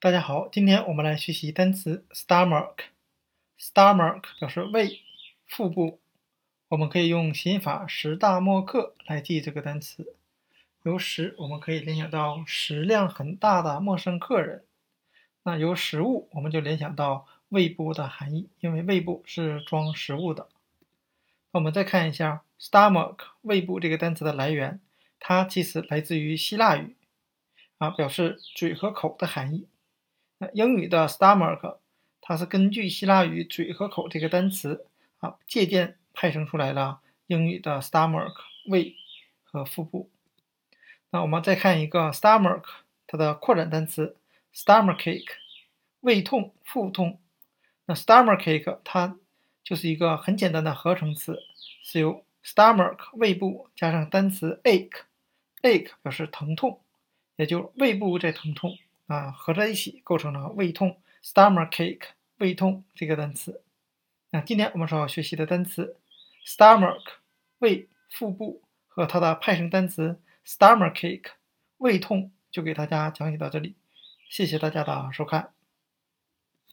[0.00, 2.76] 大家好，今天我们来学习单词 stomach。
[3.58, 5.00] stomach 表示胃、
[5.44, 5.98] 腹部。
[6.68, 10.14] 我们可以用刑法食大莫克来记这个单词。
[10.84, 14.64] 由食，我们可以联想到食量很大的陌生客人。
[15.42, 20.46] 那由食物，我们就联想到胃部的含义，因为胃部是装食物的。
[21.50, 24.78] 那我们再看一下 stomach 胃部这个单词的来源，
[25.18, 26.94] 它其实来自于希腊语，
[27.78, 29.66] 啊，表示嘴和口的含义。
[30.38, 31.78] 那英语的 stomach，
[32.20, 34.86] 它是根据希腊语“嘴”和“口”这个单词
[35.18, 38.34] 啊借鉴派生出来了英语的 stomach
[38.66, 38.94] 胃
[39.42, 40.10] 和腹部。
[41.10, 42.64] 那我们再看一个 stomach
[43.06, 44.16] 它的扩展单词
[44.54, 45.26] stomachache，
[46.00, 47.18] 胃痛、腹痛。
[47.86, 49.16] 那 stomachache 它
[49.64, 51.42] 就是一个很简单的合成词，
[51.82, 56.80] 是由 stomach 胃部加上单词 ache，ache 表示疼痛，
[57.36, 58.78] 也就胃部在疼痛。
[59.08, 62.10] 啊，合在一起构成了胃痛 （stomachache）。
[62.38, 63.62] 胃痛这个单词。
[64.30, 65.96] 那今天我们所要学习的单词
[66.46, 67.14] stomach
[67.58, 71.32] 胃、腹部和它的派生单词 stomachache
[71.78, 73.74] 胃痛，就给大家讲解到这里。
[74.30, 75.57] 谢谢大家的收看。